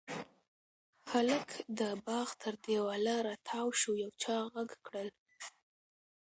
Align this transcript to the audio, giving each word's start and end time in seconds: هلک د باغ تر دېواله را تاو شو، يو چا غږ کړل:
هلک 1.11 1.49
د 1.79 1.81
باغ 2.07 2.27
تر 2.41 2.53
دېواله 2.65 3.15
را 3.25 3.35
تاو 3.47 3.67
شو، 3.79 3.91
يو 4.03 4.11
چا 4.23 4.37
غږ 4.53 4.69
کړل: 4.85 5.09